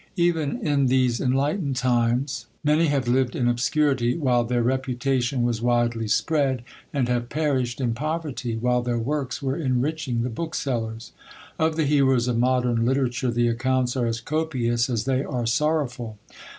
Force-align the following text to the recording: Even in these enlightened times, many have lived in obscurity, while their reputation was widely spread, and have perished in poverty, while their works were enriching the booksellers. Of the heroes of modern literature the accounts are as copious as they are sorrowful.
Even 0.17 0.65
in 0.67 0.87
these 0.87 1.21
enlightened 1.21 1.75
times, 1.75 2.47
many 2.63 2.87
have 2.87 3.07
lived 3.07 3.35
in 3.35 3.47
obscurity, 3.47 4.17
while 4.17 4.43
their 4.43 4.63
reputation 4.63 5.43
was 5.43 5.61
widely 5.61 6.07
spread, 6.07 6.63
and 6.91 7.07
have 7.07 7.29
perished 7.29 7.79
in 7.79 7.93
poverty, 7.93 8.55
while 8.57 8.81
their 8.81 8.97
works 8.97 9.43
were 9.43 9.55
enriching 9.55 10.23
the 10.23 10.29
booksellers. 10.31 11.11
Of 11.59 11.75
the 11.75 11.85
heroes 11.85 12.27
of 12.27 12.39
modern 12.39 12.83
literature 12.83 13.29
the 13.29 13.47
accounts 13.49 13.95
are 13.95 14.07
as 14.07 14.21
copious 14.21 14.89
as 14.89 15.05
they 15.05 15.23
are 15.23 15.45
sorrowful. 15.45 16.17